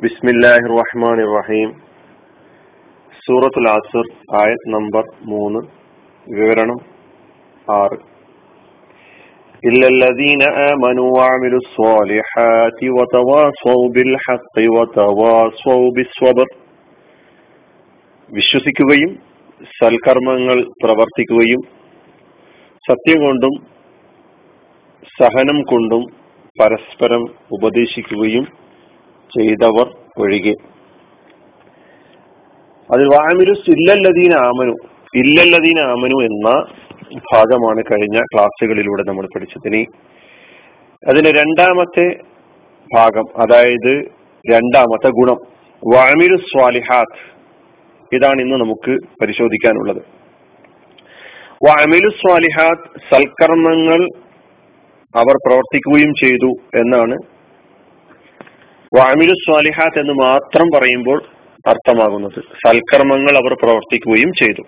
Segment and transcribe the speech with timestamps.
[0.00, 1.70] ബിസ്മില്ലാഹിർ റഹ്മാനിർ റഹീം
[3.22, 4.06] സൂറത്തുൽ ആസുർ
[4.40, 5.62] ആയത് നമ്പർ മൂന്ന്
[6.26, 6.80] വിവരണം
[7.74, 7.98] ആറ്
[9.62, 16.46] إلا الذين آمنوا وعملوا الصالحات وتواصوا بالحق وتواصوا بالصبر
[18.30, 19.10] വിശ്വസിക്കുകയും
[19.72, 21.62] സൽക്കർമ്മങ്ങൾ പ്രവർത്തിക്കുകയും
[22.84, 23.54] സത്യം കൊണ്ടും
[25.16, 26.02] സഹനം കൊണ്ടും
[26.58, 28.44] പരസ്പരം ഉപദേശിക്കുകയും
[29.37, 30.53] ചെയ്തവർ ഒഴികെ.
[32.93, 34.71] അതിൽ വാമിരു ഇല്ലല്ലദീന ആമനു.
[35.15, 36.49] ഇല്ലല്ലദീന ആമനു എന്ന
[37.33, 39.67] ഭാഗമാണ് കഴിഞ്ഞ ക്ലാസ്സുകളിലൂടെ നമ്മൾ പഠിച്ചത്.
[39.67, 39.85] ഇനി
[41.07, 42.19] അതിന് രണ്ടാമത്തെ
[42.93, 44.09] ഭാഗം അതായത്
[44.53, 45.37] രണ്ടാമത്തെ ഗുണം
[45.93, 47.35] വാമിരു സ്വാലിഹാത്ത്.
[48.15, 50.01] ഇതാണ് ഇന്ന് നമുക്ക് പരിശോധിക്കാനുള്ളത്.
[51.67, 54.07] വാമിലു സ്വാലിഹാത്ത് സൽക്കർമ്മങ്ങൾ
[55.15, 57.34] അവർ പ്രവർത്തിക്കുകയും ചെയ്തു എന്നാണ്
[58.97, 61.23] വാമിലു സ്വാലിഹാത്ത് എന്ന് മാത്രം പറയുമ്പോൾ
[61.67, 62.39] അർത്ഥമാകുന്നത്.
[62.39, 64.61] സൽക്കർമ്മങ്ങൾ അവർ പ്രവർത്തിക്കുകയും ചെയ്തു.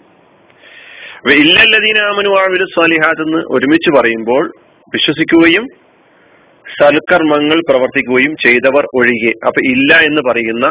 [1.31, 4.51] ഇല്ലല്ലദീനാമനു വാമിലു സ്വാലിഹാത്ത് എന്ന് ഒരുമിച്ച് പറയുമ്പോൾ
[4.93, 5.67] വിശ്വസിക്കുകയും
[6.81, 9.31] സൽക്കർമ്മങ്ങൾ പ്രവർത്തിക്കുകയും ചെയ്തവർ ഒഴികെ.
[9.47, 10.67] അപ്പൊ ഇല്ല എന്ന് പറയുന്ന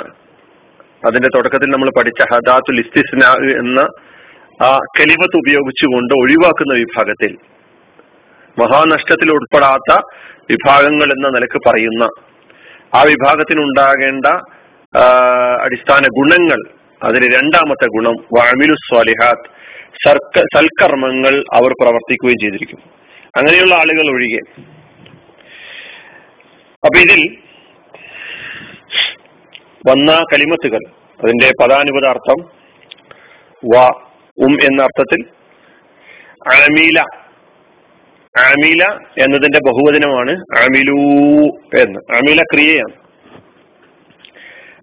[1.07, 3.25] അതിന്റെ തുടക്കത്തിൽ നമ്മൾ പഠിച്ച ഹദാത്തുൽ ഇസ്തിസ്ന
[3.59, 3.81] എന്ന
[4.65, 7.37] ആ കലിമത്ത് ഉപയോഗിച്ചുകൊണ്ട് ഒഴിവാക്കുന്ന വിഭാഗത്തിൽ.
[8.59, 10.01] മഹാനഷ്ടത്തിൽ ഉൾപ്പെടാത്ത
[10.51, 12.09] വിഭാഗങ്ങൾ എന്ന നിലയ്ക്ക് പറയുന്ന
[12.95, 14.27] ആ വിഭാഗത്തിനുണ്ടാകേണ്ട
[15.63, 16.61] അടിസ്ഥാന ഗുണങ്ങൾ
[17.03, 19.49] അതിന് രണ്ടാമത്തെ ഗുണം വാമിലു സ്വാലിഹാത്ത്
[20.05, 22.81] സർക്ക സൽക്കർമ്മങ്ങൾ അവർ പ്രവർത്തിക്കുകയും ചെയ്തിരിക്കും.
[23.37, 24.41] അങ്ങനെയുള്ള ആളുകൾ ഒഴികെ.
[26.85, 27.37] അപ്പൊ ഇതിൽ
[29.87, 30.83] വന്ന കലിമത്തുകൾ
[31.25, 32.39] അതിന്റെ പദാനുപദാർത്ഥം
[33.75, 33.87] വ
[34.39, 35.21] ഉം എന്ന അർത്ഥത്തിൽ
[36.65, 37.26] അമീല
[38.39, 38.85] ആമീല
[39.25, 41.01] എന്നതിന്റെ ബഹുവചനമാണ് അമിലൂ
[41.83, 42.17] എന്ന്.
[42.17, 43.07] അമീല ക്രിയയാണ്.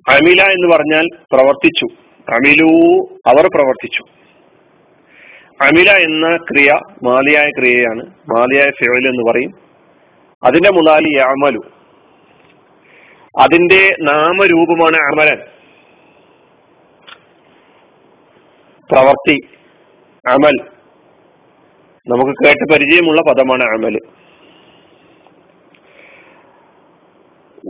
[0.10, 1.86] അമില എന്ന് പറഞ്ഞാൽ പ്രവർത്തിച്ചു.
[2.34, 4.04] അമിലൂ അവർ പ്രവർത്തിച്ചു.
[5.62, 6.72] അമില എന്ന ക്രിയ
[7.04, 8.06] മാലിയായ ക്രിയയാണ്.
[8.06, 9.52] മാലിയായ ഫിയൽ എന്ന് പറയും.
[10.44, 11.62] അതിന്റെ മുതാലി അമലു
[13.40, 15.38] അതിന്റെ നാമരൂപമാണ് അമലൻ.
[18.92, 19.40] പ്രവർത്തി
[20.30, 20.73] അമൽ.
[22.08, 23.98] നമുക്ക് കേട്ട് പരിചയമുള്ള പദമാണ് അമൽ.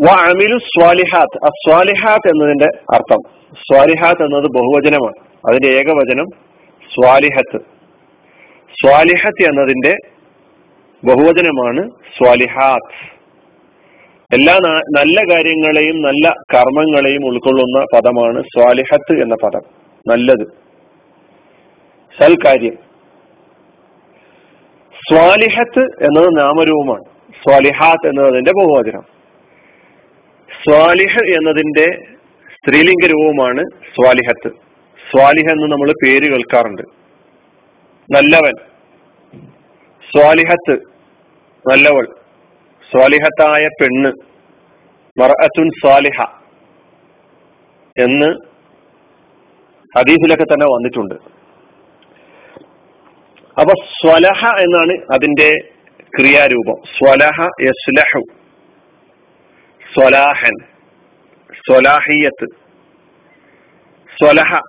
[0.10, 1.46] അമിലു സ്വാലിഹാത്ത്.
[1.46, 3.20] അസ്വാലിഹാത്ത് എന്നതിന്റെ അർത്ഥം.
[3.54, 5.16] സ്വാലിഹാത്ത് എന്നത് ബഹുവചനമാണ്.
[5.48, 6.26] അതിന്റെ ഏകവചനം
[6.96, 7.58] സ്വാലിഹത്ത്.
[8.72, 9.96] സ്വാലിഹത്ത് എന്നതിന്റെ
[11.04, 13.14] ബഹുവചനമാണ് സ്വാലിഹാത്ത്.
[14.34, 14.58] എല്ലാ
[14.98, 19.62] നല്ല കാര്യങ്ങളെയും നല്ല കർമ്മങ്ങളെയും ഉൾക്കൊള്ളുന്ന പദമാണ് സ്വാലിഹത്ത് എന്ന പദം.
[20.08, 20.48] നല്ലത്.
[22.22, 22.93] സൽകാര്യം.
[25.10, 27.04] സ്വാലിഹത്ത് എന്നത് നാമരൂപമാണ്.
[27.44, 29.02] സ്വാലിഹാത്ത് എന്നതിന്റെ ബഹുവചനം.
[30.64, 32.16] സ്വാലിഹ എന്നതിന്റെ
[32.54, 33.64] സ്ത്രീലിംഗ രൂപമാണ്
[33.96, 34.50] സ്വാലിഹത്ത്.
[35.12, 36.82] സ്വാലിഹ എന്ന് നമ്മൾ പേര് കേൾക്കാറുണ്ട്.
[38.12, 38.54] നല്ലവൻ.
[40.12, 40.74] സ്വാലിഹത്ത്
[41.72, 42.06] നല്ലവൾ.
[42.92, 44.12] സ്വാലിഹത്തായ പെണ്ണ്.
[45.20, 46.24] മറഅത്തുൻ സ്വാലിഹ
[48.00, 48.36] എന്ന്
[49.98, 51.43] ഹദീസിലൊക്കെ തന്നെ വന്നിട്ടുണ്ട്.
[53.60, 55.58] അപ്പൊ സ്വലഹ എന്നാണ് അതിന്റെ
[56.20, 56.82] ക്രിയാരൂപം.
[56.98, 58.22] സ്വലഹ യസ്ലഹു.
[59.94, 60.58] സ്വലാഹൻ.
[61.68, 62.46] സ്വലാഹിയത്ത്.
[64.20, 64.60] സ്വലഹ.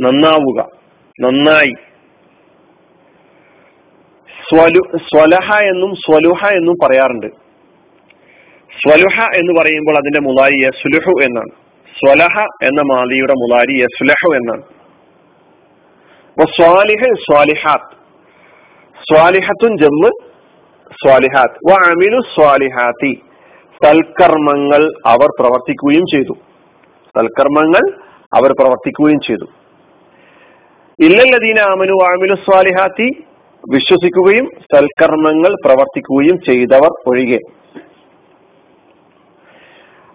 [0.00, 0.70] നന്നാവുക.
[1.20, 1.72] നന്നായി.
[4.48, 7.26] സ്വലു സ്വലഹ എന്നും സ്വലുഹ എന്നും പറയാറുണ്ട്.
[8.72, 11.50] സ്വലുഹ എന്ന് പറയുമ്പോൾ അതിന്റെ മുലാരി യസ്ലുഹു എന്നാണ്.
[11.98, 14.62] സ്വലഹ എന്ന മാലിയുടെ മുലാരി യസ്ലഹു എന്നാണ്.
[16.44, 17.89] സ്വാലിഹ് സ്വാലിഹാത്ത്.
[19.00, 20.10] സ്വാലിഹത്തുൻ ജമ്മ്
[20.92, 21.72] സ്വാലിഹാത്ത്.
[21.72, 21.74] വ
[22.34, 23.22] സ്വാലിഹാത്തി.
[23.84, 26.32] സൽക്കർമ്മങ്ങൾ അവർ പ്രവർത്തിക്കുകയും ചെയ്തു.
[27.06, 28.02] സൽക്കർമ്മങ്ങൾ
[28.34, 29.44] അവർ പ്രവർത്തിക്കുകയും ചെയ്തു.
[31.04, 33.24] ഇല്ലല്ലദീന അമനു വാമിനു സ്വാലിഹാത്തി
[33.70, 37.38] വിശ്വസിക്കുകയും സൽക്കർമ്മങ്ങൾ പ്രവർത്തിക്കുകയും ചെയ്തവർ ഒഴികെ.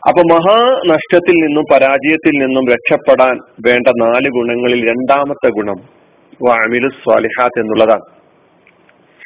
[0.07, 5.77] അപ്പൊ മഹാനഷ്ടത്തിൽ നിന്നും പരാജയത്തിൽ നിന്നും രക്ഷപ്പെടാൻ വേണ്ട നാല് ഗുണങ്ങളിൽ രണ്ടാമത്തെ ഗുണം
[6.47, 8.15] വാമിലു സ്വാലിഹാത്ത് എന്നുള്ളതാണ്.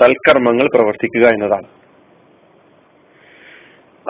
[0.01, 1.67] സൽക്കർമ്മങ്ങൾ പ്രവർത്തിക്കുക എന്നതാണ്.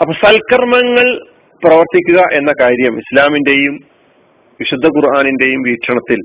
[0.00, 1.26] അപ്പൊ സൽക്കർമ്മങ്ങൾ
[1.64, 3.74] പ്രവർത്തിക്കുക എന്ന കാര്യം ഇസ്ലാമിന്റെയും
[4.60, 6.18] വിശുദ്ധ ഖുർആാനിന്റെയും വീക്ഷണത്തിൽ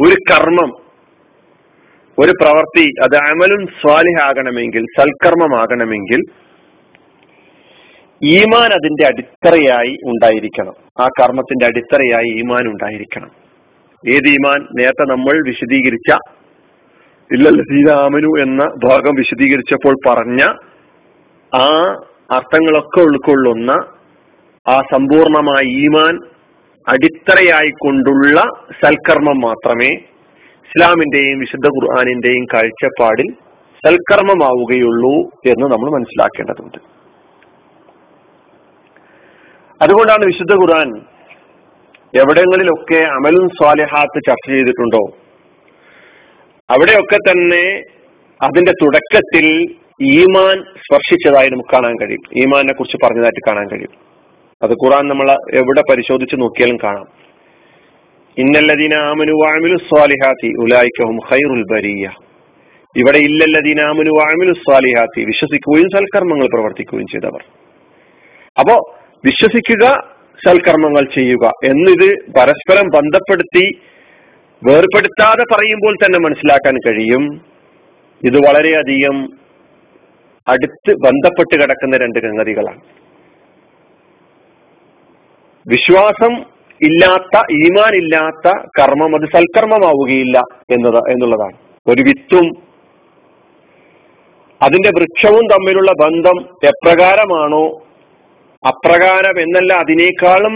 [0.00, 0.88] ഒരു കർമ്മം
[2.18, 6.22] ഒരു പ്രവർത്തി അത് അമലുൻ സ്വാലിഹാകണമെങ്കിൽ സൽക്കർമ്മമാകണമെങ്കിൽ
[8.24, 10.74] ഈമാൻ അതിന്റെ അടിത്തറയായി ഉണ്ടായിരിക്കണം.
[11.00, 13.30] ആ കർമ്മത്തിന്റെ അടിത്തറയായി ഈമാൻ ഉണ്ടായിരിക്കണം.
[14.08, 14.66] ഏത് ഈമാൻ?
[14.74, 16.37] നേരത്തെ നമ്മൾ വിശദീകരിച്ച
[17.32, 20.42] ഇല്ലല്ലീനാമനു എന്ന ഭാഗം വിശദീകരിച്ചപ്പോൾ പറഞ്ഞ
[21.52, 21.66] ആ
[22.30, 23.70] അർത്ഥങ്ങളൊക്കെ ഉൾക്കൊള്ളുന്ന
[24.68, 26.14] ആ സമ്പൂർണമായ ഈമാൻ
[26.88, 28.40] അടിത്തറയായിക്കൊണ്ടുള്ള
[28.80, 29.90] സൽക്കർമ്മം മാത്രമേ
[30.68, 33.28] ഇസ്ലാമിന്റെയും വിശുദ്ധ ഖുർആാനിന്റെയും കാഴ്ചപ്പാടിൽ
[33.86, 35.16] സൽക്കർമ്മമാവുകയുള്ളൂ
[35.46, 36.78] എന്ന് നമ്മൾ മനസ്സിലാക്കേണ്ടതുണ്ട്.
[39.82, 40.88] അതുകൊണ്ടാണ് വിശുദ്ധ ഖുർആൻ
[42.14, 45.02] എവിടങ്ങളിലൊക്കെ അമലും സ്വാലിഹാത്ത് ചർച്ച ചെയ്തിട്ടുണ്ടോ?
[46.70, 47.82] അവിടെയൊക്കെ തന്നെ
[48.42, 52.20] അതിന്റെ തുടക്കത്തിൽ ഈമാൻ സ്പർശിച്ചതായി നമുക്ക് കാണാൻ കഴിയും.
[52.36, 54.08] ഈമാനെ കുറിച്ച് പറഞ്ഞതായിട്ട് കാണാൻ കഴിയും.
[54.62, 57.06] അത് ഖുറാൻ നമ്മൾ എവിടെ പരിശോധിച്ച് നോക്കിയാലും കാണാം.
[58.38, 58.94] ഇന്നല്ലദീന
[59.30, 60.48] വാമിലു സ്വാലിഹാത്തി
[61.30, 62.10] ഖൈറുൽ ബരിയ.
[62.96, 63.82] ഇവിടെ ഇല്ലല്ലദീന
[64.18, 67.44] വാമിലു സ്വാലിഹാത്തി വിശ്വസിക്കുകയും സൽക്കർമ്മങ്ങൾ പ്രവർത്തിക്കുകയും ചെയ്തവർ.
[68.58, 70.14] അപ്പോ വിശ്വസിക്കുക
[70.46, 73.78] സൽക്കർമ്മങ്ങൾ ചെയ്യുക എന്നിത് പരസ്പരം ബന്ധപ്പെടുത്തി
[74.66, 77.24] വേർപെടുത്താതെ പറയുമ്പോൾ തന്നെ മനസ്സിലാക്കാൻ കഴിയും.
[78.22, 79.16] ഇത് വളരെയധികം
[80.46, 82.80] അടുത്ത് ബന്ധപ്പെട്ട് കിടക്കുന്ന രണ്ട് സംഗതികളാണ്
[85.66, 86.32] വിശ്വാസം
[86.80, 90.38] ഇല്ലാത്ത ഈമാൻ ഇല്ലാത്ത കർമ്മം അത് സൽക്കർമ്മമാവുകയില്ല
[90.74, 91.56] എന്നത് എന്നുള്ളതാണ്.
[91.86, 92.46] ഒരു വിത്തും
[94.62, 96.38] അതിന്റെ വൃക്ഷവും തമ്മിലുള്ള ബന്ധം
[96.68, 97.64] എപ്രകാരമാണോ
[98.68, 100.54] അപ്രകാരം എന്നല്ല അതിനേക്കാളും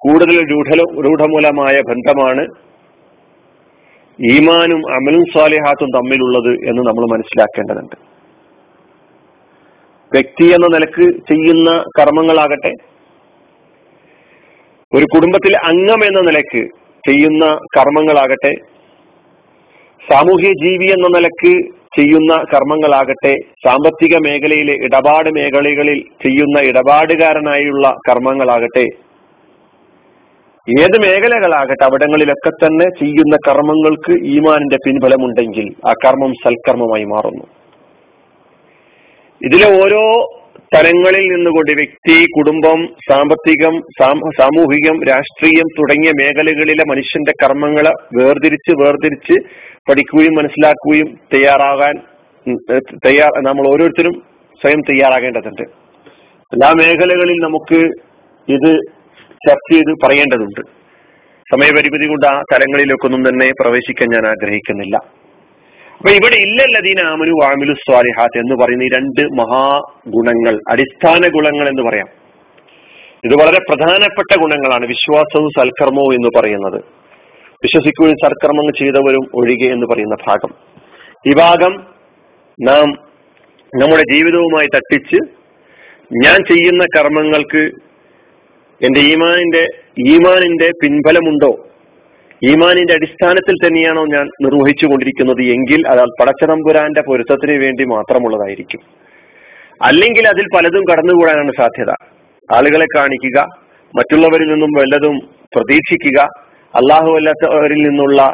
[0.00, 0.70] കൂടുതൽ രൂഢ
[1.06, 2.65] രൂഢമൂലമായ ബന്ധമാണ്
[4.18, 7.96] ഈമാനും അമലും സ്വാലിഹാത്തും തമ്മിലുള്ളത് എന്ന് നമ്മൾ മനസ്സിലാക്കേണ്ടതുണ്ട്.
[10.12, 12.72] വ്യക്തി എന്ന നിലയ്ക്ക് ചെയ്യുന്ന കർമ്മങ്ങളാകട്ടെ
[14.92, 16.62] ഒരു കുടുംബത്തിലെ അംഗം എന്ന നിലയ്ക്ക്
[17.08, 17.46] ചെയ്യുന്ന
[17.76, 18.52] കർമ്മങ്ങളാകട്ടെ
[20.10, 21.52] സാമൂഹ്യ ജീവി എന്ന നിലയ്ക്ക്
[21.96, 23.34] ചെയ്യുന്ന കർമ്മങ്ങളാകട്ടെ
[23.64, 28.86] സാമ്പത്തിക മേഖലയിലെ ഇടപാട് മേഖലകളിൽ ചെയ്യുന്ന ഇടപാടുകാരനായുള്ള കർമ്മങ്ങളാകട്ടെ
[30.70, 37.44] ഏത് മേഖലകളാകട്ടെ അവിടങ്ങളിലൊക്കെ തന്നെ ചെയ്യുന്ന കർമ്മങ്ങൾക്ക് ഈമാനിന്റെ പിൻബലമുണ്ടെങ്കിൽ ആ കർമ്മം സൽക്കർമ്മമായി മാറുന്നു.
[39.46, 40.02] ഇതിലെ ഓരോ
[40.74, 42.80] തലങ്ങളിൽ നിന്നുകൊണ്ട് വ്യക്തി കുടുംബം
[43.10, 43.74] സാമ്പത്തികം
[44.40, 49.36] സാമൂഹികം രാഷ്ട്രീയം തുടങ്ങിയ മേഖലകളിലെ മനുഷ്യന്റെ കർമ്മങ്ങളെ വേർതിരിച്ച് വേർതിരിച്ച്
[49.90, 51.94] പഠിക്കുകയും മനസ്സിലാക്കുകയും തയ്യാറാകാൻ
[53.06, 54.16] തയ്യാർ നമ്മൾ ഓരോരുത്തരും
[54.62, 55.64] സ്വയം തയ്യാറാകേണ്ടതുണ്ട്.
[56.52, 57.80] എല്ലാ മേഖലകളിൽ നമുക്ക്
[58.48, 58.95] ഇത്
[59.48, 60.60] ചർച്ച ചെയ്ത് പറയേണ്ടതുണ്ട്.
[61.54, 64.96] സമയപരിമിതി കൊണ്ട് ആ തലങ്ങളിലൊക്കെ ഒന്നും തന്നെ പ്രവേശിക്കാൻ ഞാൻ ആഗ്രഹിക്കുന്നില്ല.
[65.96, 72.08] അപ്പൊ ഇവിടെ ഇല്ലല്ലദീന ആമനു വാമിലു സ്വാലിഹാത്ത് എന്ന് പറയുന്ന ഈ രണ്ട് മഹാഗുണങ്ങൾ അടിസ്ഥാന ഗുണങ്ങൾ എന്ന് പറയാം.
[73.24, 76.84] ഇത് വളരെ പ്രധാനപ്പെട്ട ഗുണങ്ങളാണ് വിശ്വാസവും സൽക്കർമ്മവും എന്ന് പറയുന്നത്.
[77.62, 80.54] വിശ്വസിക്കുകയും സൽക്കർമ്മങ്ങൾ ചെയ്തവരും ഒഴികെ എന്ന് പറയുന്ന ഭാഗം.
[81.26, 81.86] ഈ ഭാഗം
[82.62, 82.90] നാം
[83.82, 85.16] നമ്മുടെ ജീവിതവുമായി തട്ടിച്ച്
[86.26, 87.85] ഞാൻ ചെയ്യുന്ന കർമ്മങ്ങൾക്ക്
[88.84, 89.66] എന്റെ ഈമാനിന്റെ
[89.98, 91.66] ഈമാനിന്റെ പിൻബലമുണ്ടോ?
[92.44, 98.80] ഈമാനിന്റെ അടിസ്ഥാനത്തിൽ തന്നെയാണോ ഞാൻ നിർവഹിച്ചു കൊണ്ടിരിക്കുന്നത് എങ്കിൽ അത് പടച്ചതമ്പുരാന്റെ പൊരുത്തത്തിന് വേണ്ടി മാത്രമുള്ളതായിരിക്കും.
[99.82, 101.90] അല്ലെങ്കിൽ അതിൽ പലതും കടന്നുകൂടാനാണ് സാധ്യത.
[102.56, 103.46] ആളുകളെ കാണിക്കുക
[103.96, 105.18] മറ്റുള്ളവരിൽ നിന്നും വല്ലതും
[105.56, 106.20] പ്രതീക്ഷിക്കുക
[106.74, 108.32] അള്ളാഹു അല്ലാത്തവരിൽ നിന്നുള്ള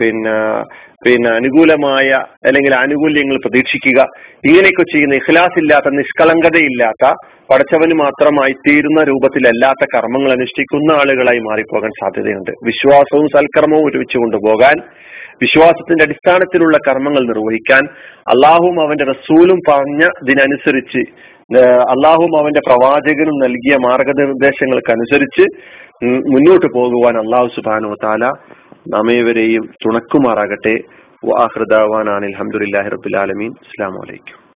[0.00, 0.64] പിന്നെ
[1.04, 2.08] പിന്നെ അനുകൂലമായ
[2.46, 4.00] അല്ലെങ്കിൽ ആനുകൂല്യങ്ങൾ പ്രതീക്ഷിക്കുക.
[4.44, 7.04] ഇങ്ങനെയൊക്കെ ചെയ്യുന്ന ഇഖ്ലാസ് ഇല്ലാത്ത നിഷ്കളങ്കതയില്ലാത്ത
[7.50, 12.50] പടച്ചവന് മാത്രമായി തീരുന്ന രൂപത്തിലല്ലാത്ത കർമ്മങ്ങൾ അനുഷ്ഠിക്കുന്ന ആളുകളായി മാറിപ്പോകാൻ സാധ്യതയുണ്ട്.
[12.64, 14.78] വിശ്വാസവും സൽക്കർമ്മവും ഒരുമിച്ച് കൊണ്ടുപോകാൻ
[15.42, 17.82] വിശ്വാസത്തിന്റെ അടിസ്ഥാനത്തിലുള്ള കർമ്മങ്ങൾ നിർവഹിക്കാൻ
[18.28, 21.02] അള്ളാഹും അവന്റെ റസൂലും പറഞ്ഞ പറഞ്ഞതിനനുസരിച്ച്
[21.94, 25.44] അള്ളാഹും അവന്റെ പ്രവാചകനും നൽകിയ മാർഗനിർദ്ദേശങ്ങൾക്ക് അനുസരിച്ച്
[26.04, 28.30] മുന്നോട്ട് പോകുവാൻ അള്ളാഹു സുബാനു താല
[28.88, 30.74] നമ്മേവരെയും തുണക്കുമാറാകട്ടെ.
[31.24, 34.40] വാഹൃദാവാൻ അലഹമുല്ലാഹി റബുലാലമീൻ അസ്സാം വലൈക്കും